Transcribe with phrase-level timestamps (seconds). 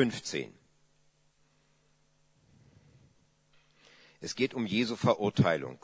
[0.00, 0.50] 15.
[4.22, 5.78] Es geht um Jesu Verurteilung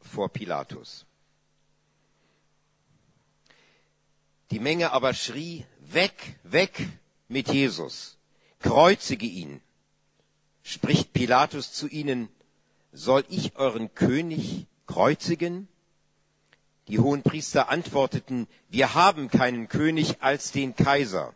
[0.00, 1.04] vor Pilatus.
[4.52, 6.88] Die Menge aber schrie, weg, weg
[7.28, 8.16] mit Jesus,
[8.58, 9.60] kreuzige ihn.
[10.62, 12.30] Spricht Pilatus zu ihnen,
[12.90, 15.68] soll ich euren König kreuzigen?
[16.88, 21.34] Die Hohenpriester antworteten, wir haben keinen König als den Kaiser.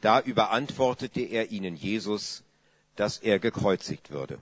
[0.00, 2.44] Da überantwortete er ihnen Jesus,
[2.96, 4.38] dass er gekreuzigt würde.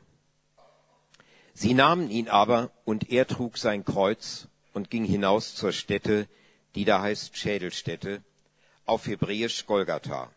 [1.54, 6.28] Sie nahmen ihn aber, und er trug sein Kreuz und ging hinaus zur Stätte,
[6.74, 8.22] die da heißt Schädelstätte,
[8.84, 10.30] auf Hebräisch Golgatha.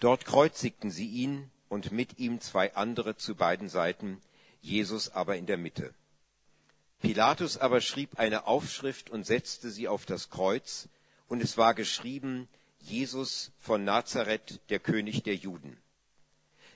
[0.00, 4.20] Dort kreuzigten sie ihn und mit ihm zwei andere zu beiden Seiten,
[4.60, 5.94] Jesus aber in der Mitte.
[7.00, 10.88] Pilatus aber schrieb eine Aufschrift und setzte sie auf das Kreuz,
[11.28, 12.48] und es war geschrieben,
[12.88, 15.78] Jesus von Nazareth, der König der Juden.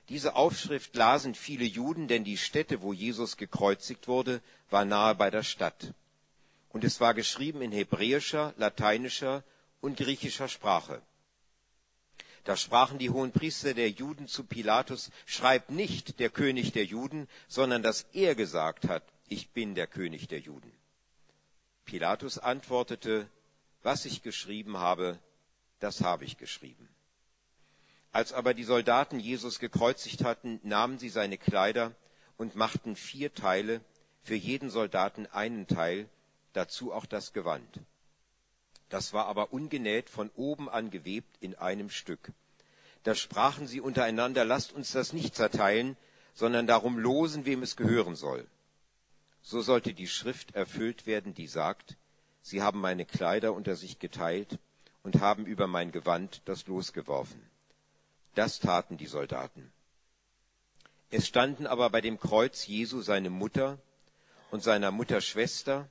[0.08, 5.30] Diese Aufschrift lasen viele Juden, denn die Stätte, wo Jesus gekreuzigt wurde, war nahe bei
[5.30, 5.94] der Stadt.
[6.68, 9.44] Und es war geschrieben in hebräischer, lateinischer
[9.80, 11.02] und griechischer Sprache.
[12.44, 17.28] Da sprachen die hohen Priester der Juden zu Pilatus, schreib nicht der König der Juden,
[17.46, 20.72] sondern dass er gesagt hat, ich bin der König der Juden.
[21.84, 23.28] Pilatus antwortete,
[23.82, 25.18] was ich geschrieben habe,
[25.82, 26.88] das habe ich geschrieben.
[28.12, 31.92] Als aber die Soldaten Jesus gekreuzigt hatten, nahmen sie seine Kleider
[32.36, 33.80] und machten vier Teile,
[34.22, 36.08] für jeden Soldaten einen Teil,
[36.52, 37.80] dazu auch das Gewand.
[38.90, 42.30] Das war aber ungenäht von oben an gewebt in einem Stück.
[43.02, 45.96] Da sprachen sie untereinander, lasst uns das nicht zerteilen,
[46.34, 48.46] sondern darum losen, wem es gehören soll.
[49.40, 51.96] So sollte die Schrift erfüllt werden, die sagt,
[52.42, 54.60] sie haben meine Kleider unter sich geteilt
[55.02, 57.40] und haben über mein Gewand das Los geworfen.
[58.34, 59.72] Das taten die Soldaten.
[61.10, 63.78] Es standen aber bei dem Kreuz Jesu seine Mutter
[64.50, 65.88] und seiner Mutter Schwester,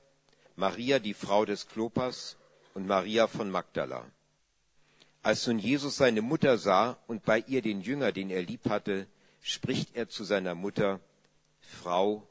[0.56, 2.36] Maria, die Frau des Klopas,
[2.74, 4.10] und Maria von Magdala.
[5.22, 9.06] Als nun Jesus seine Mutter sah und bei ihr den Jünger, den er lieb hatte,
[9.40, 11.00] spricht er zu seiner Mutter,
[11.60, 12.26] Frau,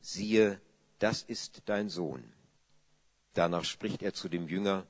[0.00, 0.60] siehe,
[0.98, 2.32] das ist dein Sohn.
[3.34, 4.86] Danach spricht er zu dem Jünger,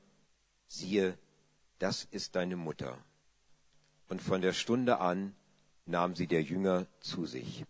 [0.66, 1.16] siehe,
[1.78, 2.98] das ist deine Mutter
[4.08, 5.34] und von der Stunde an
[5.86, 7.64] nahm sie der Jünger zu sich.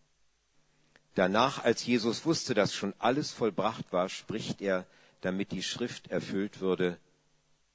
[1.15, 4.87] Danach, als Jesus wusste, dass schon alles vollbracht war, spricht er,
[5.21, 6.99] damit die Schrift erfüllt würde,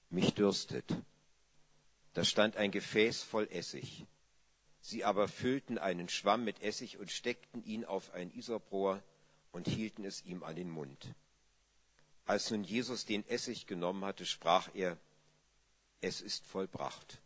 [0.10, 0.86] mich dürstet.
[2.14, 4.06] Da stand ein Gefäß voll Essig.
[4.80, 9.02] Sie aber füllten einen Schwamm mit Essig und steckten ihn auf ein Isoprohr
[9.52, 11.14] und hielten es ihm an den Mund.
[12.26, 14.98] Als nun Jesus den Essig genommen hatte, sprach er,
[16.04, 17.22] es ist vollbracht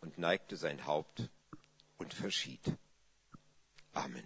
[0.00, 1.28] und neigte sein Haupt
[1.98, 2.60] und verschied.
[3.92, 4.22] Amen.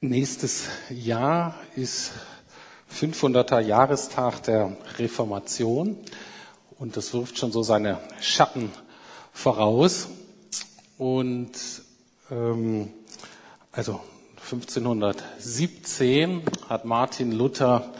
[0.00, 2.12] Nächstes Jahr ist
[2.90, 5.98] 500er Jahrestag der Reformation
[6.84, 8.70] und das wirft schon so seine Schatten
[9.32, 10.08] voraus.
[10.98, 11.52] Und
[12.30, 12.90] ähm,
[13.72, 14.00] also
[14.42, 17.90] 1517 hat Martin Luther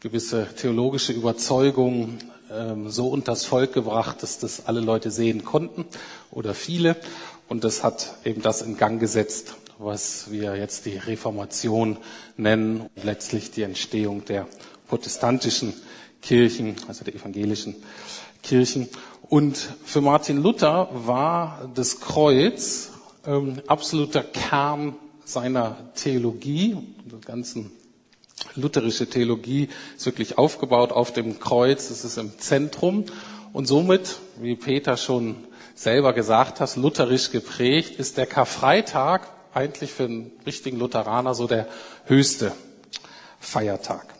[0.00, 2.18] gewisse theologische Überzeugungen
[2.50, 5.84] ähm, so unters Volk gebracht, dass das alle Leute sehen konnten
[6.30, 6.96] oder viele.
[7.50, 11.98] Und das hat eben das in Gang gesetzt, was wir jetzt die Reformation
[12.38, 14.46] nennen und letztlich die Entstehung der
[14.88, 15.74] protestantischen
[16.24, 17.76] Kirchen, also der evangelischen
[18.42, 18.88] Kirchen.
[19.28, 22.92] Und für Martin Luther war das Kreuz
[23.26, 26.76] ähm, absoluter Kern seiner Theologie,
[27.10, 27.72] der ganzen
[28.56, 33.04] lutherische Theologie ist wirklich aufgebaut auf dem Kreuz, es ist im Zentrum
[33.52, 35.36] und somit, wie Peter schon
[35.74, 41.68] selber gesagt hat, lutherisch geprägt, ist der Karfreitag eigentlich für einen richtigen Lutheraner so der
[42.06, 42.52] höchste
[43.40, 44.13] Feiertag.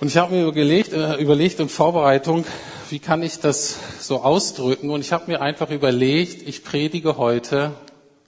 [0.00, 2.44] Und ich habe mir überlegt, äh, überlegt in Vorbereitung,
[2.90, 4.90] wie kann ich das so ausdrücken?
[4.90, 7.70] Und ich habe mir einfach überlegt, ich predige heute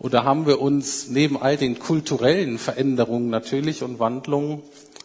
[0.00, 4.62] Oder haben wir uns neben all den kulturellen Veränderungen natürlich und Wandlungen,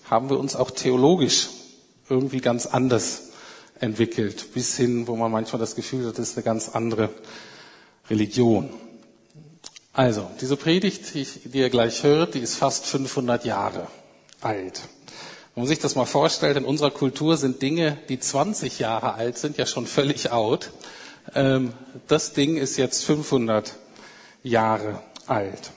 [0.10, 1.50] haben wir uns auch theologisch
[2.10, 3.26] irgendwie ganz anders
[3.80, 7.10] entwickelt, bis hin, wo man manchmal das Gefühl hat, das ist eine ganz andere
[8.10, 8.70] Religion.
[9.94, 13.88] Also, diese Predigt, die ihr gleich hört, die ist fast 500 Jahre
[14.42, 14.82] alt.
[15.54, 19.38] Wenn man sich das mal vorstellt, in unserer Kultur sind Dinge, die 20 Jahre alt
[19.38, 20.72] sind, ja schon völlig out.
[21.34, 21.72] Ähm,
[22.10, 23.74] das Ding ist jetzt 500
[24.44, 25.72] Jahre alt.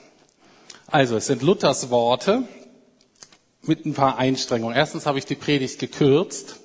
[0.87, 2.43] Also, es sind Luthers Worte
[3.61, 4.75] mit ein paar Einstrengungen.
[4.75, 6.58] Erstens habe ich die Predigt gekürzt,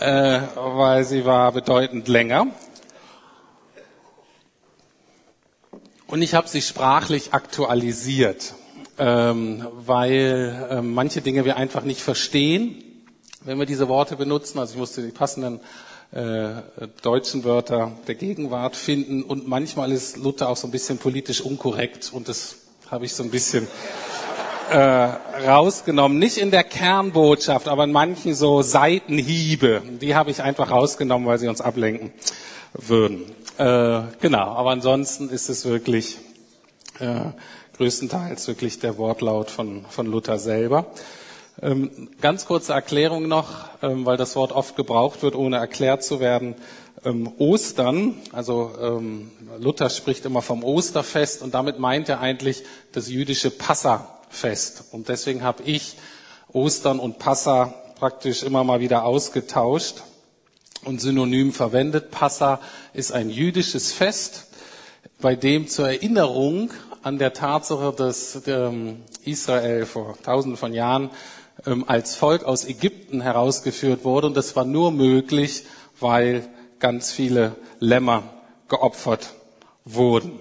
[0.00, 2.46] äh, weil sie war bedeutend länger.
[6.06, 8.54] Und ich habe sie sprachlich aktualisiert,
[8.98, 12.82] ähm, weil äh, manche Dinge wir einfach nicht verstehen,
[13.44, 14.58] wenn wir diese Worte benutzen.
[14.58, 15.60] Also ich musste die passenden
[16.12, 16.50] äh,
[17.02, 19.22] deutschen Wörter der Gegenwart finden.
[19.22, 22.56] Und manchmal ist Luther auch so ein bisschen politisch unkorrekt und das
[22.90, 23.66] habe ich so ein bisschen
[24.70, 26.18] äh, rausgenommen.
[26.18, 29.82] Nicht in der Kernbotschaft, aber in manchen so Seitenhiebe.
[30.00, 32.12] Die habe ich einfach rausgenommen, weil sie uns ablenken
[32.72, 33.24] würden.
[33.58, 36.18] Äh, genau, aber ansonsten ist es wirklich
[36.98, 37.30] äh,
[37.76, 40.86] größtenteils wirklich der Wortlaut von, von Luther selber.
[41.62, 46.20] Ähm, ganz kurze Erklärung noch, ähm, weil das Wort oft gebraucht wird, ohne erklärt zu
[46.20, 46.54] werden.
[47.04, 52.62] Ähm, Ostern, also ähm, Luther spricht immer vom Osterfest und damit meint er eigentlich
[52.92, 53.50] das jüdische
[54.30, 54.84] Passafest.
[54.92, 55.96] Und deswegen habe ich
[56.52, 60.02] Ostern und Passa praktisch immer mal wieder ausgetauscht
[60.84, 62.10] und synonym verwendet.
[62.10, 62.60] Passa
[62.92, 64.46] ist ein jüdisches Fest,
[65.20, 66.70] bei dem zur Erinnerung
[67.02, 71.10] an der Tatsache, dass ähm, Israel vor tausenden von Jahren
[71.64, 74.26] ähm, als Volk aus Ägypten herausgeführt wurde.
[74.26, 75.64] Und das war nur möglich,
[75.98, 76.46] weil
[76.78, 78.24] ganz viele Lämmer
[78.68, 79.34] geopfert
[79.84, 80.38] wurden.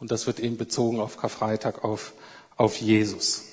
[0.00, 2.12] Und das wird eben bezogen auf Karfreitag, auf,
[2.58, 3.44] auf Jesus.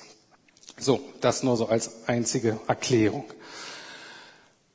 [0.78, 3.24] So, das nur so als einzige Erklärung.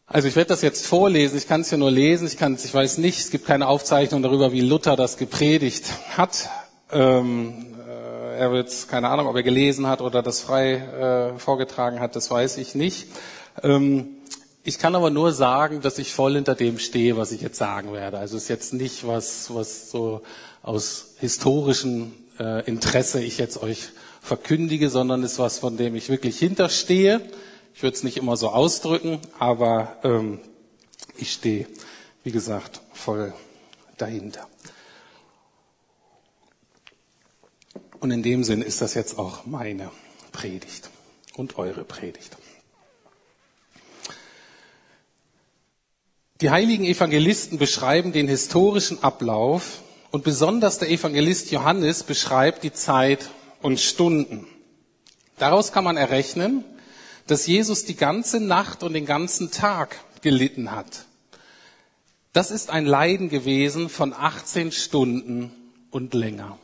[0.08, 2.74] Also ich werde das jetzt vorlesen, ich kann es ja nur lesen, ich, kann, ich
[2.74, 5.86] weiß nicht, es gibt keine Aufzeichnung darüber, wie Luther das gepredigt
[6.18, 6.50] hat.
[6.92, 10.74] Ähm, äh, er wird, keine Ahnung, ob er gelesen hat oder das frei
[11.36, 13.08] äh, vorgetragen hat, das weiß ich nicht.
[13.64, 14.18] Ähm,
[14.64, 17.94] ich kann aber nur sagen, dass ich voll hinter dem stehe, was ich jetzt sagen
[17.94, 18.18] werde.
[18.18, 20.24] Also es ist jetzt nicht was, was so
[20.62, 23.90] aus historischem äh, Interesse ich jetzt euch
[24.22, 27.22] verkündige, sondern ist was, von dem ich wirklich hinterstehe
[27.74, 30.40] ich würde es nicht immer so ausdrücken, aber ähm,
[31.18, 31.68] ich stehe,
[32.24, 33.34] wie gesagt, voll
[33.98, 34.48] dahinter.
[38.00, 39.92] Und in dem Sinn ist das jetzt auch meine
[40.32, 40.90] Predigt
[41.36, 42.38] und eure Predigt.
[46.42, 53.30] Die heiligen Evangelisten beschreiben den historischen Ablauf und besonders der Evangelist Johannes beschreibt die Zeit
[53.62, 54.48] und Stunden.
[55.38, 56.64] Daraus kann man errechnen,
[57.28, 61.06] dass Jesus die ganze Nacht und den ganzen Tag gelitten hat.
[62.34, 65.52] Das ist ein Leiden gewesen von 18 Stunden
[65.90, 66.58] und länger.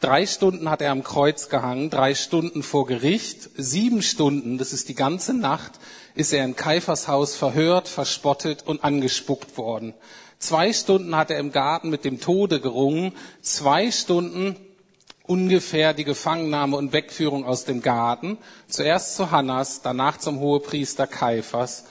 [0.00, 4.88] Drei Stunden hat er am Kreuz gehangen, drei Stunden vor Gericht, sieben Stunden, das ist
[4.88, 5.72] die ganze Nacht,
[6.14, 9.92] ist er in Kaifers Haus verhört, verspottet und angespuckt worden.
[10.38, 14.56] Zwei Stunden hat er im Garten mit dem Tode gerungen, zwei Stunden
[15.30, 21.84] ungefähr die Gefangennahme und Wegführung aus dem Garten, zuerst zu Hannas, danach zum Hohepriester Kaiphas,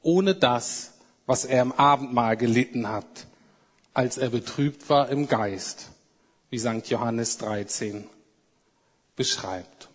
[0.00, 0.94] ohne das,
[1.26, 3.04] was er im Abendmahl gelitten hat,
[3.92, 5.90] als er betrübt war im Geist,
[6.48, 6.88] wie St.
[6.88, 8.08] Johannes 13
[9.14, 9.90] beschreibt.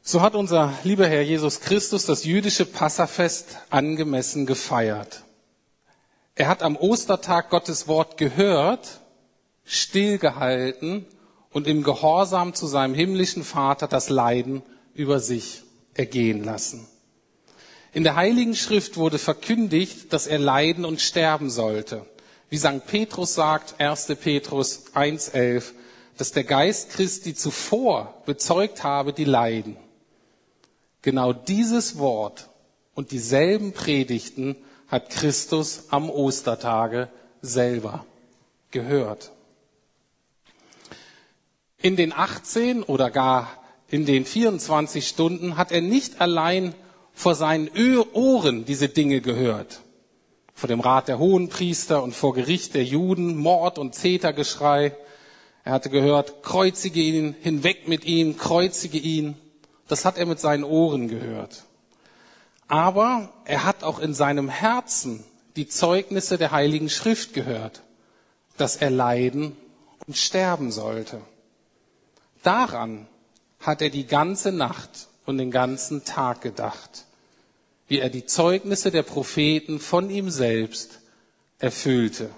[0.00, 5.22] So hat unser lieber Herr Jesus Christus das jüdische Passafest angemessen gefeiert.
[6.34, 9.00] Er hat am Ostertag Gottes Wort gehört
[9.64, 11.06] stillgehalten
[11.52, 14.62] und im Gehorsam zu seinem himmlischen Vater das Leiden
[14.94, 15.62] über sich
[15.94, 16.86] ergehen lassen.
[17.92, 22.06] In der Heiligen Schrift wurde verkündigt, dass er leiden und sterben sollte.
[22.48, 22.86] Wie St.
[22.86, 24.06] Petrus sagt, 1.
[24.20, 25.72] Petrus 1.11,
[26.16, 29.76] dass der Geist Christi zuvor bezeugt habe, die leiden.
[31.02, 32.48] Genau dieses Wort
[32.94, 34.56] und dieselben Predigten
[34.88, 37.08] hat Christus am Ostertage
[37.40, 38.04] selber
[38.70, 39.32] gehört.
[41.82, 43.48] In den 18 oder gar
[43.88, 46.74] in den 24 Stunden hat er nicht allein
[47.12, 47.70] vor seinen
[48.12, 49.80] Ohren diese Dinge gehört.
[50.54, 54.94] Vor dem Rat der Hohenpriester und vor Gericht der Juden, Mord und Zetergeschrei.
[55.64, 59.36] Er hatte gehört, kreuzige ihn, hinweg mit ihm, kreuzige ihn.
[59.88, 61.64] das hat er mit seinen Ohren gehört.
[62.68, 65.24] Aber er hat auch in seinem Herzen
[65.56, 67.82] die Zeugnisse der Heiligen Schrift gehört,
[68.56, 69.56] dass er leiden
[70.06, 71.20] und sterben sollte.
[72.42, 73.06] Daran
[73.58, 77.04] hat er die ganze Nacht und den ganzen Tag gedacht,
[77.88, 81.00] wie er die Zeugnisse der Propheten von ihm selbst
[81.58, 82.30] erfüllte.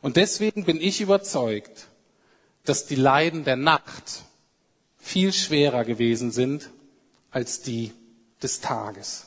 [0.00, 1.86] Und deswegen bin ich überzeugt,
[2.64, 4.24] dass die Leiden der Nacht
[4.98, 6.70] viel schwerer gewesen sind
[7.30, 7.92] als die
[8.42, 9.26] des Tages.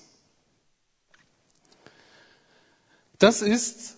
[3.19, 3.95] Das ist,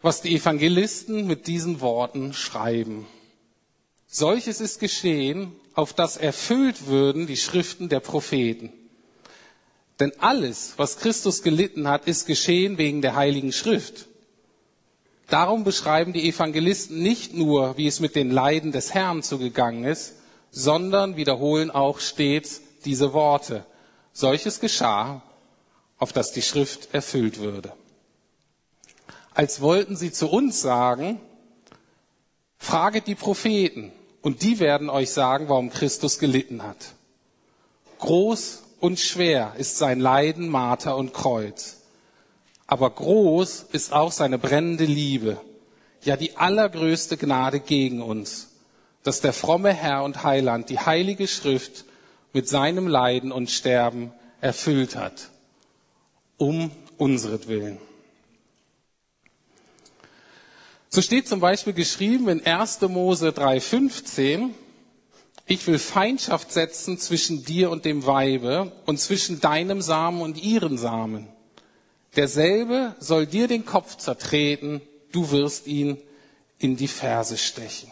[0.00, 3.06] was die Evangelisten mit diesen Worten schreiben.
[4.16, 8.72] Solches ist geschehen, auf das erfüllt würden die Schriften der Propheten.
[9.98, 14.06] Denn alles, was Christus gelitten hat, ist geschehen wegen der Heiligen Schrift.
[15.26, 20.14] Darum beschreiben die Evangelisten nicht nur, wie es mit den Leiden des Herrn zugegangen ist,
[20.52, 23.66] sondern wiederholen auch stets diese Worte.
[24.12, 25.22] Solches geschah,
[25.98, 27.72] auf das die Schrift erfüllt würde.
[29.34, 31.20] Als wollten sie zu uns sagen,
[32.58, 33.90] fraget die Propheten
[34.24, 36.94] und die werden euch sagen, warum Christus gelitten hat.
[37.98, 41.82] Groß und schwer ist sein Leiden, Marter und Kreuz.
[42.66, 45.38] Aber groß ist auch seine brennende Liebe,
[46.02, 48.48] ja die allergrößte Gnade gegen uns,
[49.02, 51.84] dass der fromme Herr und Heiland die heilige Schrift
[52.32, 55.28] mit seinem Leiden und Sterben erfüllt hat,
[56.38, 57.76] um unseretwillen.
[60.94, 62.82] So steht zum Beispiel geschrieben in 1.
[62.82, 64.50] Mose 3,15,
[65.44, 70.78] ich will Feindschaft setzen zwischen dir und dem Weibe und zwischen deinem Samen und ihren
[70.78, 71.26] Samen.
[72.14, 75.98] Derselbe soll dir den Kopf zertreten, du wirst ihn
[76.60, 77.90] in die Ferse stechen.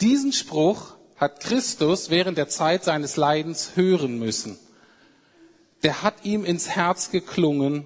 [0.00, 4.58] Diesen Spruch hat Christus während der Zeit seines Leidens hören müssen.
[5.84, 7.84] Der hat ihm ins Herz geklungen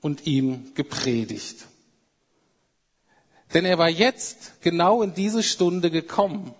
[0.00, 1.66] und ihm gepredigt.
[3.56, 6.54] Denn er war jetzt genau in diese Stunde gekommen,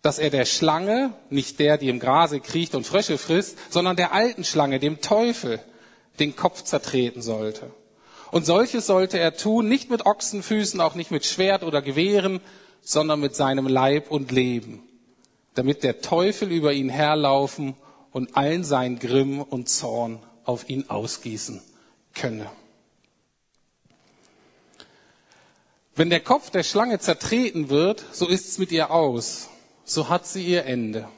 [0.00, 4.14] dass er der Schlange, nicht der, die im Grase kriecht und Frösche frisst, sondern der
[4.14, 5.60] alten Schlange, dem Teufel,
[6.20, 7.70] den Kopf zertreten sollte.
[8.30, 12.40] Und solches sollte er tun, nicht mit Ochsenfüßen, auch nicht mit Schwert oder Gewehren,
[12.80, 14.82] sondern mit seinem Leib und Leben,
[15.52, 17.74] damit der Teufel über ihn herlaufen
[18.10, 21.60] und allen sein Grimm und Zorn auf ihn ausgießen
[22.14, 22.46] könne.
[25.96, 29.48] Wenn der Kopf der Schlange zertreten wird, so ist's mit ihr aus.
[29.84, 31.08] So hat sie ihr Ende.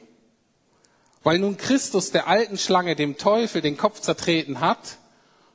[1.23, 4.97] Weil nun Christus der alten Schlange, dem Teufel, den Kopf zertreten hat,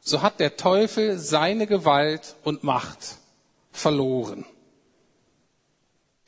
[0.00, 3.18] so hat der Teufel seine Gewalt und Macht
[3.70, 4.44] verloren.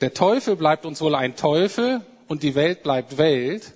[0.01, 3.73] Der Teufel bleibt uns wohl ein Teufel und die Welt bleibt Welt,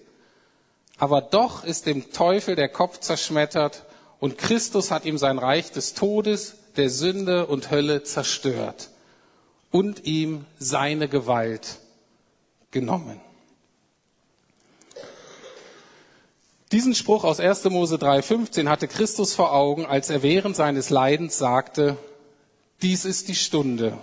[0.97, 3.85] aber doch ist dem Teufel der Kopf zerschmettert
[4.21, 8.91] und Christus hat ihm sein Reich des Todes, der Sünde und Hölle zerstört
[9.71, 11.79] und ihm seine Gewalt
[12.71, 13.21] genommen.
[16.73, 17.65] Diesen Spruch aus 1.
[17.65, 21.97] Mose 3,15 hatte Christus vor Augen, als er während seines Leidens sagte,
[22.83, 23.97] dies ist die Stunde,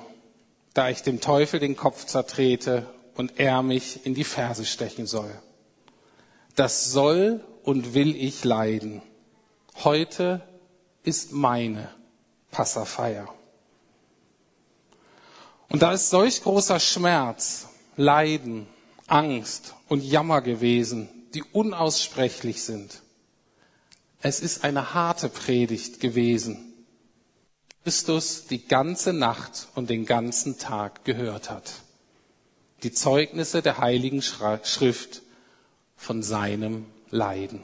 [0.74, 5.32] da ich dem Teufel den Kopf zertrete und er mich in die Ferse stechen soll.
[6.56, 9.04] Das soll und will ich leiden.
[9.84, 10.42] Heute
[11.04, 11.90] ist meine
[12.50, 13.35] Passafeier.
[15.70, 17.68] Und da ist solch großer Schmerz,
[17.98, 18.68] Leiden,
[19.08, 23.02] Angst und Jammer gewesen, die unaussprechlich sind.
[24.22, 26.74] Es ist eine harte Predigt gewesen.
[27.84, 31.72] Christus die ganze Nacht und den ganzen Tag gehört hat.
[32.82, 35.22] Die Zeugnisse der Heiligen Schrift
[35.96, 37.64] von seinem Leiden.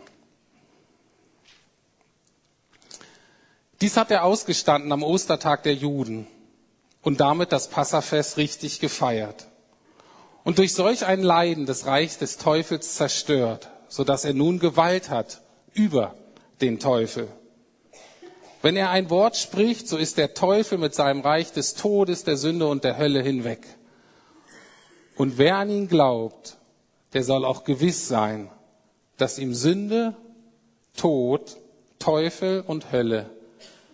[3.82, 6.28] Dies hat er ausgestanden am Ostertag der Juden
[7.02, 9.48] und damit das Passafest richtig gefeiert
[10.44, 15.10] und durch solch ein Leiden das Reich des Teufels zerstört, so dass er nun Gewalt
[15.10, 15.42] hat
[15.74, 16.16] über
[16.62, 17.28] den Teufel.
[18.62, 22.38] Wenn er ein Wort spricht, so ist der Teufel mit seinem Reich des Todes, der
[22.38, 23.66] Sünde und der Hölle hinweg.
[25.16, 26.58] Und wer an ihn glaubt,
[27.14, 28.50] der soll auch gewiss sein,
[29.18, 30.16] dass ihm Sünde,
[30.96, 31.58] Tod,
[32.00, 33.30] Teufel und Hölle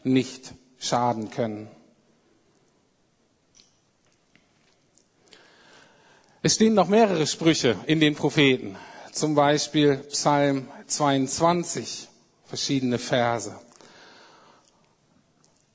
[0.03, 1.69] nicht schaden können.
[6.47, 8.77] Es stehen noch mehrere Sprüche in den Propheten,
[9.11, 12.07] zum Beispiel Psalm 22,
[12.45, 13.53] verschiedene Verse.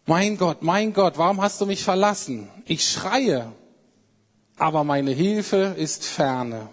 [0.07, 2.49] Mein Gott, mein Gott, warum hast du mich verlassen?
[2.65, 3.53] Ich schreie,
[4.57, 6.71] aber meine Hilfe ist ferne.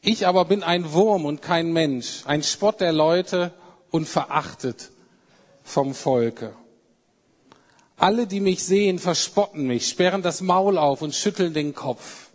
[0.00, 3.54] Ich aber bin ein Wurm und kein Mensch, ein Spott der Leute
[3.92, 4.90] und verachtet
[5.62, 6.52] vom Volke.
[7.96, 12.25] Alle, die mich sehen, verspotten mich, sperren das Maul auf und schütteln den Kopf.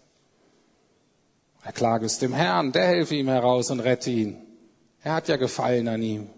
[1.63, 4.37] Er klage es dem Herrn, der helfe ihm heraus und rette ihn.
[5.03, 6.29] Er hat ja Gefallen an ihm.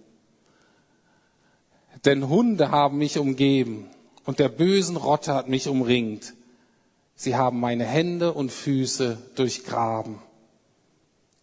[2.05, 3.89] Denn Hunde haben mich umgeben
[4.25, 6.33] und der bösen Rotte hat mich umringt.
[7.15, 10.19] Sie haben meine Hände und Füße durchgraben.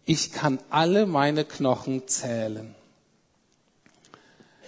[0.05, 2.75] Ich kann alle meine Knochen zählen.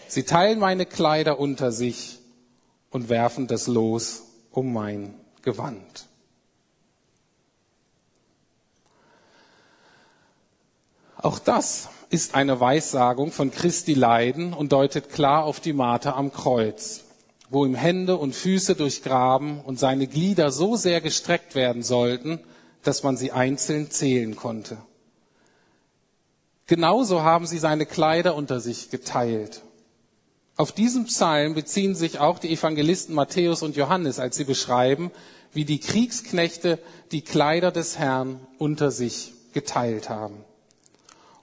[0.07, 2.19] Sie teilen meine Kleider unter sich
[2.91, 6.07] und werfen das Los um mein Gewand.
[11.23, 16.33] Auch das ist eine Weissagung von Christi Leiden und deutet klar auf die Marter am
[16.33, 17.05] Kreuz,
[17.49, 22.41] wo ihm Hände und Füße durchgraben und seine Glieder so sehr gestreckt werden sollten,
[22.83, 24.77] dass man sie einzeln zählen konnte.
[26.67, 29.61] Genauso haben sie seine Kleider unter sich geteilt.
[30.57, 35.09] Auf diesen Psalm beziehen sich auch die Evangelisten Matthäus und Johannes, als sie beschreiben,
[35.53, 36.79] wie die Kriegsknechte
[37.13, 40.43] die Kleider des Herrn unter sich geteilt haben.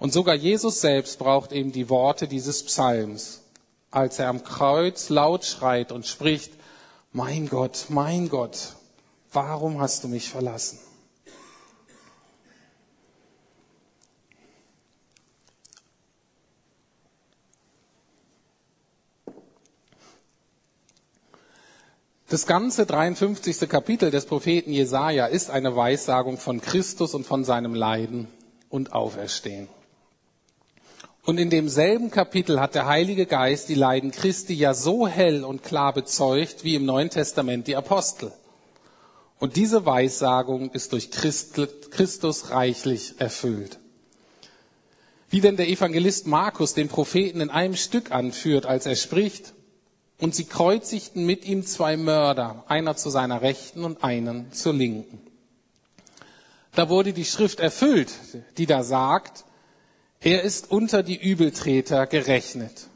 [0.00, 3.42] Und sogar Jesus selbst braucht eben die Worte dieses Psalms,
[3.90, 6.52] als er am Kreuz laut schreit und spricht,
[7.12, 8.76] mein Gott, mein Gott,
[9.30, 10.78] warum hast du mich verlassen?
[22.30, 23.68] Das ganze 53.
[23.68, 28.28] Kapitel des Propheten Jesaja ist eine Weissagung von Christus und von seinem Leiden
[28.70, 29.68] und Auferstehen.
[31.24, 35.62] Und in demselben Kapitel hat der Heilige Geist die Leiden Christi ja so hell und
[35.62, 38.32] klar bezeugt wie im Neuen Testament die Apostel.
[39.38, 43.78] Und diese Weissagung ist durch Christus reichlich erfüllt.
[45.30, 49.54] Wie denn der Evangelist Markus den Propheten in einem Stück anführt, als er spricht,
[50.18, 55.20] und sie kreuzigten mit ihm zwei Mörder, einer zu seiner Rechten und einen zur Linken.
[56.74, 58.12] Da wurde die Schrift erfüllt,
[58.58, 59.44] die da sagt,
[60.20, 62.88] er ist unter die Übeltreter gerechnet.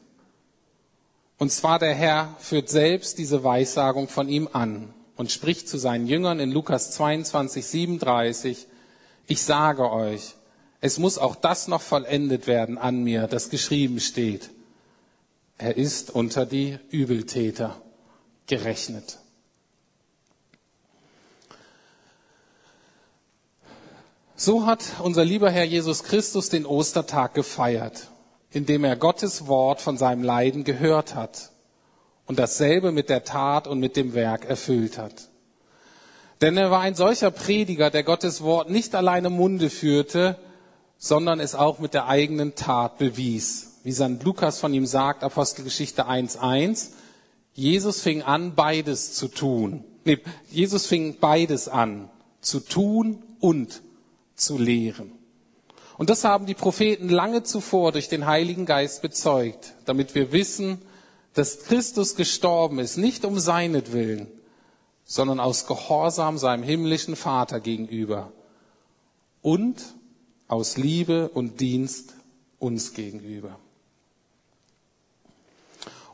[1.38, 6.06] Und zwar der Herr führt selbst diese Weissagung von ihm an und spricht zu seinen
[6.06, 8.66] Jüngern in Lukas 22, 37,
[9.26, 10.34] ich sage euch,
[10.80, 14.50] es muss auch das noch vollendet werden an mir, das geschrieben steht.
[15.56, 17.80] Er ist unter die Übeltäter
[18.46, 19.18] gerechnet.
[24.36, 28.08] So hat unser lieber Herr Jesus Christus den Ostertag gefeiert,
[28.50, 31.50] indem er Gottes Wort von seinem Leiden gehört hat
[32.26, 35.28] und dasselbe mit der Tat und mit dem Werk erfüllt hat.
[36.40, 40.36] Denn er war ein solcher Prediger, der Gottes Wort nicht alleine Munde führte,
[40.98, 44.24] sondern es auch mit der eigenen Tat bewies wie St.
[44.24, 46.88] Lukas von ihm sagt, Apostelgeschichte 1.1,
[47.52, 49.84] Jesus fing an, beides zu tun.
[50.04, 50.18] Nee,
[50.50, 52.08] Jesus fing beides an,
[52.40, 53.82] zu tun und
[54.34, 55.12] zu lehren.
[55.96, 60.82] Und das haben die Propheten lange zuvor durch den Heiligen Geist bezeugt, damit wir wissen,
[61.34, 64.28] dass Christus gestorben ist, nicht um seinetwillen,
[65.04, 68.32] sondern aus Gehorsam seinem himmlischen Vater gegenüber
[69.42, 69.82] und
[70.48, 72.14] aus Liebe und Dienst
[72.58, 73.58] uns gegenüber.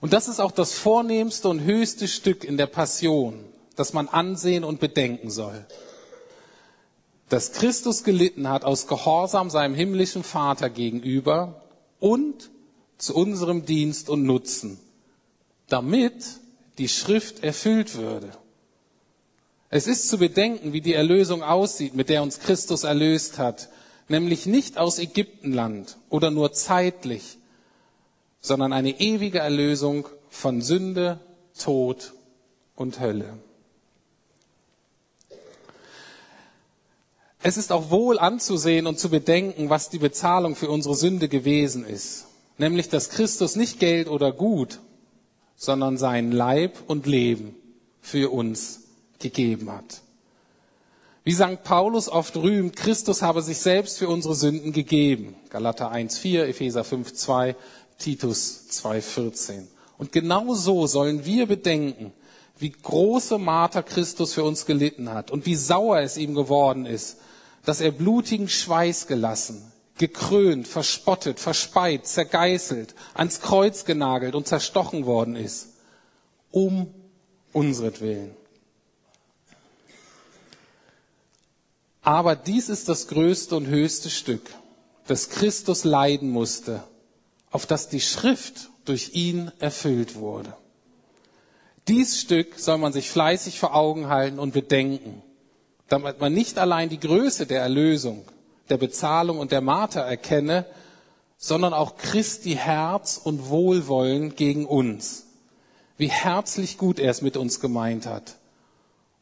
[0.01, 3.45] Und das ist auch das vornehmste und höchste Stück in der Passion,
[3.77, 5.67] das man ansehen und bedenken soll.
[7.31, 11.63] Dass Christus gelitten hat aus Gehorsam seinem himmlischen Vater gegenüber
[11.99, 12.51] und
[12.99, 14.79] zu unserem Dienst und Nutzen,
[15.69, 16.23] damit
[16.79, 18.31] die Schrift erfüllt würde.
[19.71, 23.69] Es ist zu bedenken, wie die Erlösung aussieht, mit der uns Christus erlöst hat,
[24.09, 27.39] nämlich nicht aus Ägyptenland oder nur zeitlich,
[28.41, 31.21] sondern eine ewige Erlösung von Sünde,
[31.57, 32.13] Tod
[32.75, 33.39] und Hölle.
[37.43, 41.87] Es ist auch wohl anzusehen und zu bedenken, was die Bezahlung für unsere Sünde gewesen
[41.87, 42.27] ist.
[42.59, 44.81] Nämlich, dass Christus nicht Geld oder Gut,
[45.57, 47.55] sondern sein Leib und Leben
[48.03, 48.83] für uns
[49.19, 50.03] gegeben hat.
[51.25, 51.63] Wie St.
[51.65, 55.35] Paulus oft rühmt, Christus habe sich selbst für unsere Sünden gegeben.
[55.49, 57.55] Galater 1,4, Epheser 5,2,
[57.99, 59.65] Titus 2,14.
[59.97, 62.13] Und genau so sollen wir bedenken,
[62.59, 67.19] wie große Marter Christus für uns gelitten hat und wie sauer es ihm geworden ist,
[67.65, 75.37] dass er blutigen Schweiß gelassen, gekrönt, verspottet, verspeit, zergeißelt, ans Kreuz genagelt und zerstochen worden
[75.37, 75.69] ist,
[76.51, 76.93] um
[77.53, 78.35] unsretwillen.
[82.03, 84.51] Aber dies ist das größte und höchste Stück,
[85.07, 86.83] das Christus leiden musste,
[87.51, 90.57] auf das die Schrift durch ihn erfüllt wurde.
[91.89, 95.23] Dies Stück soll man sich fleißig vor Augen halten und bedenken,
[95.91, 98.25] damit man nicht allein die Größe der Erlösung,
[98.69, 100.65] der Bezahlung und der Marter erkenne,
[101.37, 105.27] sondern auch Christi Herz und Wohlwollen gegen uns.
[105.99, 108.37] Wie herzlich gut er es mit uns gemeint hat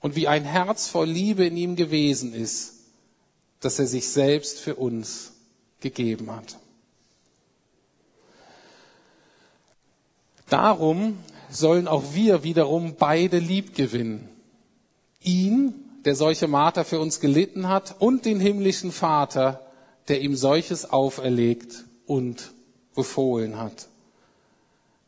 [0.01, 2.75] und wie ein Herz voll Liebe in ihm gewesen ist,
[3.61, 5.33] dass er sich selbst für uns
[5.81, 6.59] gegeben hat.
[10.51, 11.19] Darum
[11.51, 14.29] sollen auch wir wiederum beide lieb gewinnen.
[15.23, 19.61] Ihn, der solche Marter für uns gelitten hat, und den himmlischen Vater,
[20.09, 22.53] der ihm solches auferlegt und
[22.95, 23.89] befohlen hat.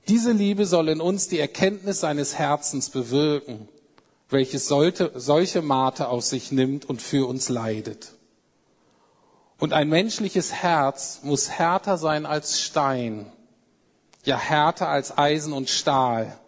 [0.09, 3.67] Diese Liebe soll in uns die Erkenntnis seines Herzens bewirken,
[4.29, 8.13] welches sollte, solche Marter auf sich nimmt und für uns leidet.
[9.59, 13.33] Und ein menschliches Herz muss härter sein als Stein,
[14.25, 16.39] ja härter als Eisen und Stahl,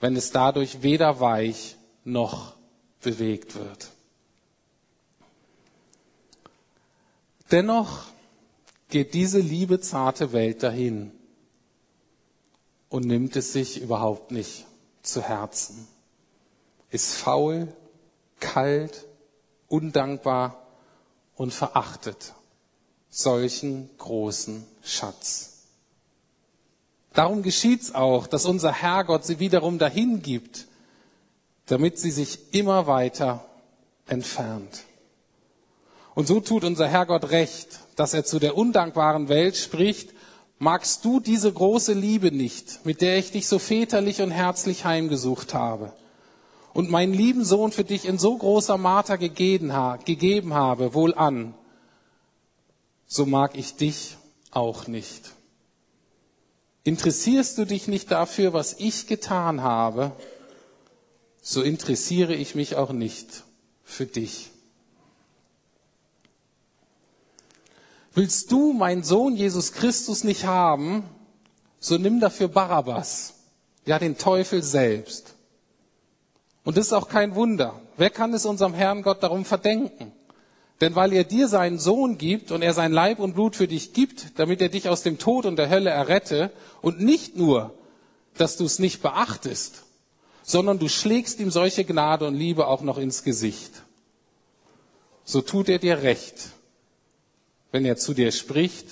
[0.00, 2.56] wenn es dadurch weder weich noch
[3.02, 3.90] bewegt wird.
[7.50, 8.06] Dennoch
[8.88, 11.12] geht diese liebe zarte Welt dahin
[12.88, 14.66] und nimmt es sich überhaupt nicht
[15.02, 15.86] zu Herzen,
[16.90, 17.68] ist faul,
[18.40, 19.06] kalt,
[19.68, 20.66] undankbar
[21.36, 22.34] und verachtet
[23.10, 25.54] solchen großen Schatz.
[27.12, 30.67] Darum geschieht's auch, dass unser Herrgott sie wiederum dahin gibt,
[31.68, 33.44] damit sie sich immer weiter
[34.06, 34.84] entfernt.
[36.14, 40.10] Und so tut unser Herrgott recht, dass er zu der undankbaren Welt spricht,
[40.58, 45.54] magst du diese große Liebe nicht, mit der ich dich so väterlich und herzlich heimgesucht
[45.54, 45.92] habe
[46.72, 51.54] und meinen lieben Sohn für dich in so großer Marter gegeben, habe, wohl an,
[53.06, 54.16] so mag ich dich
[54.50, 55.32] auch nicht.
[56.84, 60.12] Interessierst du dich nicht dafür, was ich getan habe,
[61.42, 63.44] so interessiere ich mich auch nicht
[63.84, 64.50] für dich.
[68.14, 71.04] Willst du meinen Sohn Jesus Christus nicht haben,
[71.78, 73.34] so nimm dafür Barabbas,
[73.86, 75.34] ja den Teufel selbst.
[76.64, 77.80] Und das ist auch kein Wunder.
[77.96, 80.12] Wer kann es unserem Herrn Gott darum verdenken?
[80.80, 83.92] Denn weil er dir seinen Sohn gibt und er sein Leib und Blut für dich
[83.92, 86.50] gibt, damit er dich aus dem Tod und der Hölle errette,
[86.82, 87.74] und nicht nur,
[88.36, 89.84] dass du es nicht beachtest,
[90.48, 93.82] sondern du schlägst ihm solche Gnade und Liebe auch noch ins Gesicht.
[95.22, 96.52] So tut er dir recht,
[97.70, 98.86] wenn er zu dir spricht,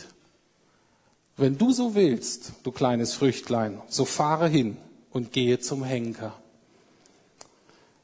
[1.38, 4.76] wenn du so willst, du kleines Früchtlein, so fahre hin
[5.12, 6.34] und gehe zum Henker.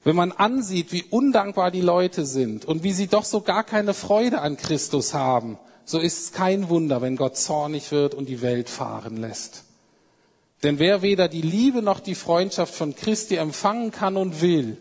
[0.02, 3.92] Wenn man ansieht, wie undankbar die Leute sind und wie sie doch so gar keine
[3.92, 8.40] Freude an Christus haben, so ist es kein Wunder, wenn Gott zornig wird und die
[8.40, 9.64] Welt fahren lässt.
[10.62, 14.76] Denn wer weder die Liebe noch die Freundschaft von Christi empfangen kann und will,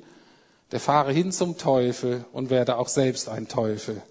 [0.72, 4.02] der fahre hin zum Teufel und werde auch selbst ein Teufel.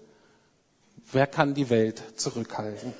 [1.11, 2.93] Wer kann die Welt zurückhalten?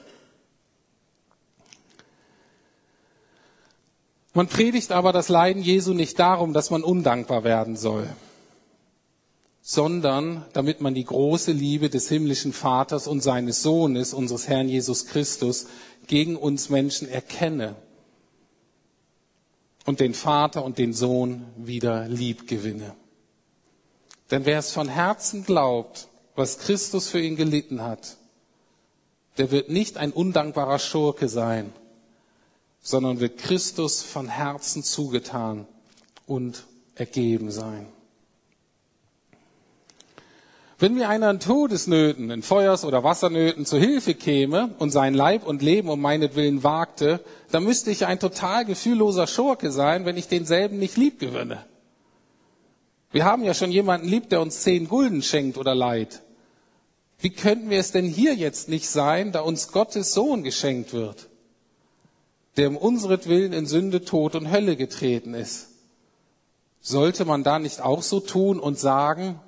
[4.34, 8.08] Man predigt aber das Leiden Jesu nicht darum, dass man undankbar werden soll,
[9.62, 15.08] sondern damit man die große Liebe des himmlischen Vaters und seines Sohnes, unseres Herrn Jesus
[15.08, 15.68] Christus,
[16.08, 17.76] gegen uns Menschen erkenne
[19.86, 22.96] und den Vater und den Sohn wieder lieb gewinne.
[24.30, 28.18] Denn wer es von Herzen glaubt, was Christus für ihn gelitten hat,
[29.38, 31.74] der wird nicht ein undankbarer Schurke sein,
[32.82, 35.68] sondern wird Christus von Herzen zugetan
[36.26, 36.66] und
[36.96, 37.88] ergeben sein.
[40.82, 45.46] Wenn mir einer in Todesnöten, in Feuers- oder Wassernöten zu Hilfe käme und sein Leib
[45.46, 47.20] und Leben um meinetwillen wagte,
[47.52, 51.64] dann müsste ich ein total gefühlloser Schurke sein, wenn ich denselben nicht lieb gewinne.
[53.12, 56.24] Wir haben ja schon jemanden lieb, der uns zehn Gulden schenkt oder leiht.
[57.20, 61.30] Wie könnten wir es denn hier jetzt nicht sein, da uns Gottes Sohn geschenkt wird?
[62.58, 65.70] der um unseretwillen in Sünde, Tod und Hölle getreten ist.
[66.82, 69.40] Sollte man da nicht auch so tun und sagen,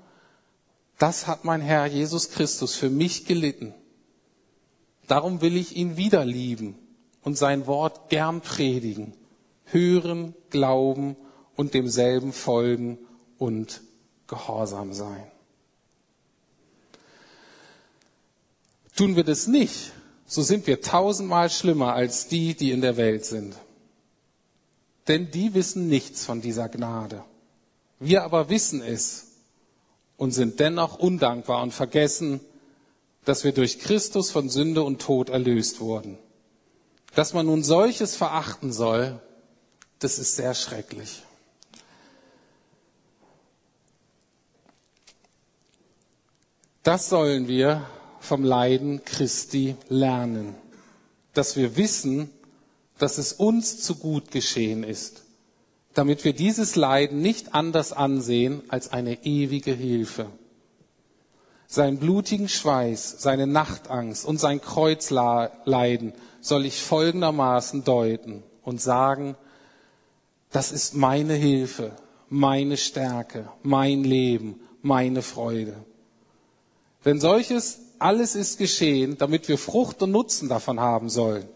[1.03, 3.73] das hat mein Herr Jesus Christus für mich gelitten.
[5.05, 6.79] Darum will ich ihn wieder lieben
[7.23, 9.11] und sein Wort gern predigen,
[9.65, 11.17] hören, glauben
[11.57, 12.97] und demselben folgen
[13.37, 13.81] und
[14.27, 15.29] gehorsam sein.
[18.95, 19.91] Tun wir das nicht,
[20.25, 23.57] so sind wir tausendmal schlimmer als die, die in der Welt sind.
[25.09, 27.25] Denn die wissen nichts von dieser Gnade.
[27.99, 29.32] Wir aber wissen es.
[30.17, 32.39] Und sind dennoch undankbar und vergessen,
[33.25, 36.17] dass wir durch Christus von Sünde und Tod erlöst wurden.
[37.15, 39.19] Dass man nun solches verachten soll,
[39.99, 41.23] das ist sehr schrecklich.
[46.83, 47.87] Das sollen wir
[48.19, 50.55] vom Leiden Christi lernen,
[51.33, 52.29] dass wir wissen,
[52.97, 55.22] dass es uns zu gut geschehen ist,
[55.93, 60.27] damit wir dieses Leiden nicht anders ansehen als eine ewige Hilfe.
[61.67, 69.35] Sein blutigen Schweiß, seine Nachtangst und sein Kreuzleiden soll ich folgendermaßen deuten und sagen,
[70.51, 71.91] das ist meine Hilfe,
[72.29, 75.75] meine Stärke, mein Leben, meine Freude.
[77.05, 81.47] Denn solches alles ist geschehen, damit wir Frucht und Nutzen davon haben sollen.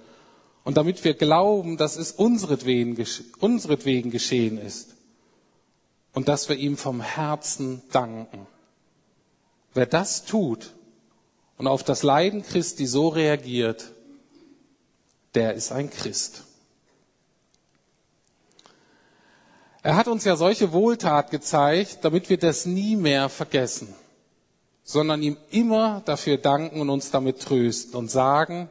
[0.67, 3.01] Und damit wir glauben, dass es unseretwegen,
[3.39, 4.95] unseretwegen geschehen ist.
[6.11, 8.45] Und dass wir ihm vom Herzen danken.
[9.73, 10.73] Wer das tut
[11.57, 13.93] und auf das Leiden Christi so reagiert,
[15.35, 16.43] der ist ein Christ.
[19.83, 23.95] Er hat uns ja solche Wohltat gezeigt, damit wir das nie mehr vergessen
[24.89, 28.69] sondern ihm immer dafür danken und uns damit trösten und sagen,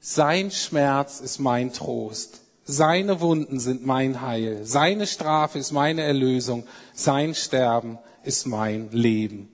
[0.00, 6.64] sein Schmerz ist mein Trost, seine Wunden sind mein Heil, seine Strafe ist meine Erlösung,
[6.92, 9.48] sein Sterben ist mein Leben.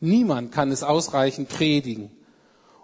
[0.00, 2.10] Niemand kann es ausreichend predigen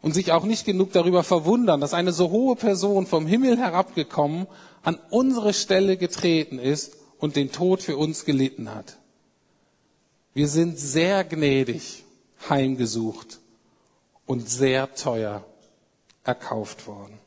[0.02, 4.46] und sich auch nicht genug darüber verwundern, dass eine so hohe Person vom Himmel herabgekommen
[4.82, 8.98] an unsere Stelle getreten ist und den Tod für uns gelitten hat.
[10.34, 12.04] Wir sind sehr gnädig
[12.48, 13.40] heimgesucht
[14.26, 15.44] und sehr teuer
[16.28, 17.18] erkauft worden.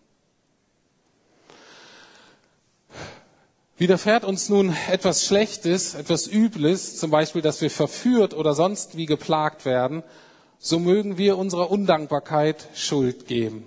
[3.77, 9.07] Widerfährt uns nun etwas Schlechtes, etwas Übles, zum Beispiel, dass wir verführt oder sonst wie
[9.07, 10.03] geplagt werden,
[10.59, 13.65] so mögen wir unserer Undankbarkeit Schuld geben.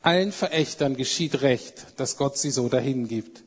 [0.00, 3.42] Allen Verächtern geschieht Recht, dass Gott sie so dahingibt.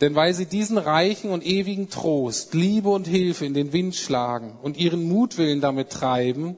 [0.00, 4.56] Denn weil sie diesen reichen und ewigen Trost, Liebe und Hilfe in den Wind schlagen
[4.62, 6.56] und ihren Mutwillen damit treiben,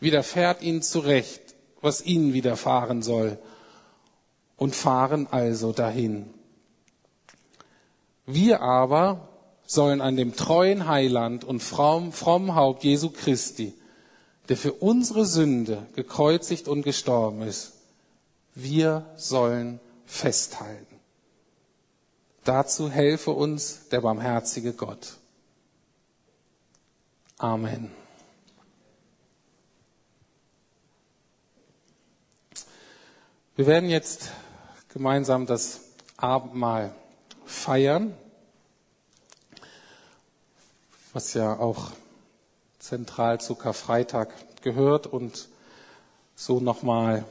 [0.00, 1.41] widerfährt ihnen zurecht,
[1.82, 3.38] was ihnen widerfahren soll,
[4.56, 6.32] und fahren also dahin.
[8.26, 9.28] Wir aber
[9.66, 13.74] sollen an dem treuen Heiland und frommen, frommen Haupt Jesu Christi,
[14.48, 17.72] der für unsere Sünde gekreuzigt und gestorben ist,
[18.54, 20.96] wir sollen festhalten.
[22.44, 25.16] Dazu helfe uns der barmherzige Gott.
[27.38, 27.90] Amen.
[33.56, 34.30] Wir werden jetzt
[34.92, 35.80] gemeinsam das
[36.16, 36.94] Abendmahl
[37.44, 38.14] feiern,
[41.12, 41.90] was ja auch
[42.78, 44.30] zentral zu Karfreitag
[44.62, 45.48] gehört und
[46.34, 47.24] so nochmal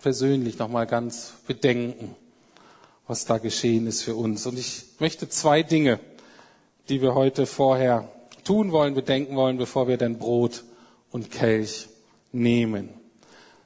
[0.00, 2.14] persönlich nochmal ganz bedenken
[3.08, 4.46] was da geschehen ist für uns.
[4.46, 5.98] Und ich möchte zwei Dinge,
[6.88, 8.06] die wir heute vorher
[8.44, 10.62] tun wollen, bedenken wollen, bevor wir denn Brot
[11.10, 11.88] und Kelch
[12.32, 12.90] nehmen.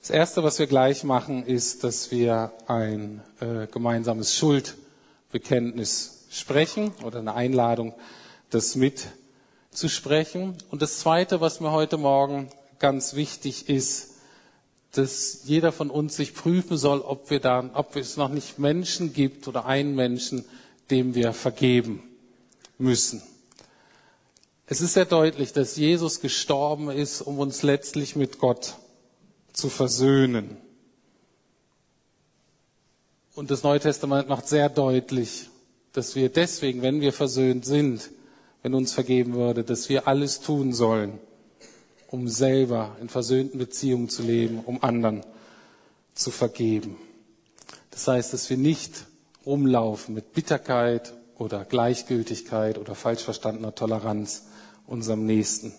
[0.03, 7.21] Das Erste, was wir gleich machen, ist, dass wir ein äh, gemeinsames Schuldbekenntnis sprechen oder
[7.21, 7.95] eine Einladung,
[8.51, 10.57] das mitzusprechen.
[10.73, 14.15] Und das Zweite, was mir heute Morgen ganz wichtig ist,
[14.91, 19.13] dass jeder von uns sich prüfen soll, ob wir da, ob es noch nicht Menschen
[19.13, 20.45] gibt oder einen Menschen,
[20.91, 22.03] dem wir vergeben
[22.77, 23.23] müssen.
[24.67, 28.75] Es ist sehr deutlich, dass Jesus gestorben ist, um uns letztlich mit Gott
[29.53, 30.57] zu versöhnen.
[33.35, 35.49] Und das Neue Testament macht sehr deutlich,
[35.93, 38.11] dass wir deswegen, wenn wir versöhnt sind,
[38.63, 41.19] wenn uns vergeben würde, dass wir alles tun sollen,
[42.09, 45.23] um selber in versöhnten Beziehungen zu leben, um anderen
[46.15, 46.97] zu vergeben.
[47.91, 49.07] Das heißt, dass wir nicht
[49.45, 54.45] rumlaufen mit Bitterkeit oder Gleichgültigkeit oder falsch verstandener Toleranz
[54.87, 55.73] unserem Nächsten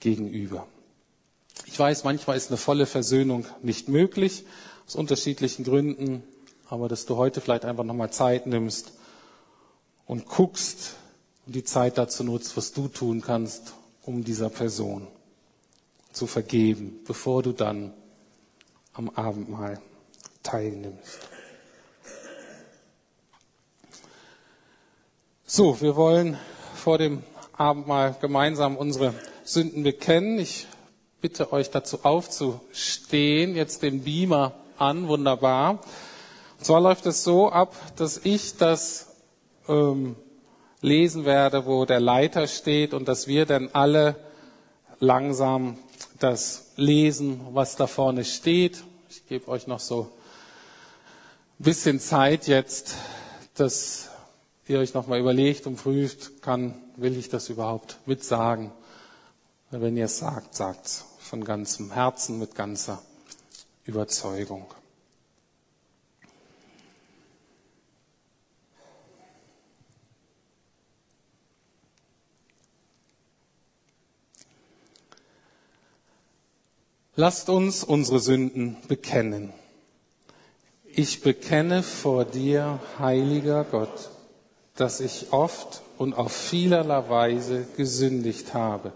[0.00, 0.66] gegenüber.
[1.66, 4.44] Ich weiß, manchmal ist eine volle Versöhnung nicht möglich,
[4.86, 6.22] aus unterschiedlichen Gründen,
[6.68, 8.92] aber dass du heute vielleicht einfach nochmal Zeit nimmst
[10.06, 10.96] und guckst
[11.46, 15.06] und die Zeit dazu nutzt, was du tun kannst, um dieser Person
[16.12, 17.92] zu vergeben, bevor du dann
[18.92, 19.80] am Abendmahl
[20.42, 21.28] teilnimmst.
[25.46, 26.36] So, wir wollen
[26.74, 30.38] vor dem Abendmahl gemeinsam unsere Sünden bekennen.
[30.38, 30.66] Ich
[31.20, 35.80] bitte euch dazu aufzustehen, jetzt den Beamer an, wunderbar.
[36.58, 39.08] Und zwar läuft es so ab, dass ich das
[39.68, 40.16] ähm,
[40.80, 44.16] lesen werde, wo der Leiter steht und dass wir dann alle
[44.98, 45.78] langsam
[46.18, 48.82] das lesen, was da vorne steht.
[49.10, 50.10] Ich gebe euch noch so
[51.58, 52.94] ein bisschen Zeit jetzt,
[53.54, 54.08] dass
[54.66, 58.70] ihr euch nochmal überlegt und prüft, kann, will ich das überhaupt mitsagen?
[59.70, 63.00] Wenn ihr es sagt, sagt von ganzem Herzen, mit ganzer
[63.84, 64.66] Überzeugung.
[77.14, 79.52] Lasst uns unsere Sünden bekennen.
[80.84, 84.10] Ich bekenne vor dir, heiliger Gott,
[84.74, 88.92] dass ich oft und auf vielerlei Weise gesündigt habe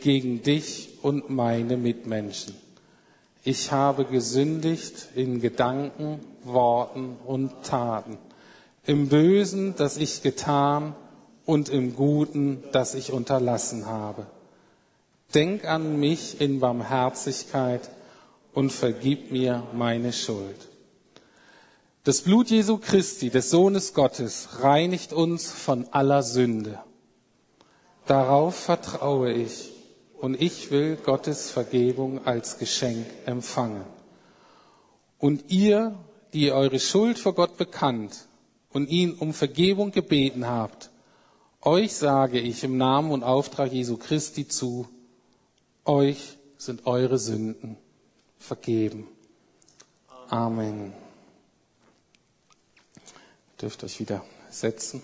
[0.00, 2.54] gegen dich und meine Mitmenschen.
[3.44, 8.18] Ich habe gesündigt in Gedanken, Worten und Taten,
[8.86, 10.94] im Bösen, das ich getan
[11.44, 14.26] und im Guten, das ich unterlassen habe.
[15.34, 17.90] Denk an mich in Barmherzigkeit
[18.54, 20.68] und vergib mir meine Schuld.
[22.04, 26.78] Das Blut Jesu Christi, des Sohnes Gottes, reinigt uns von aller Sünde.
[28.06, 29.73] Darauf vertraue ich
[30.20, 33.84] und ich will Gottes Vergebung als Geschenk empfangen.
[35.18, 35.98] Und ihr,
[36.32, 38.26] die eure Schuld vor Gott bekannt
[38.70, 40.90] und ihn um Vergebung gebeten habt,
[41.62, 44.88] euch sage ich im Namen und Auftrag Jesu Christi zu,
[45.84, 47.76] euch sind eure Sünden
[48.38, 49.08] vergeben.
[50.28, 50.92] Amen.
[53.60, 55.02] Dürft euch wieder setzen.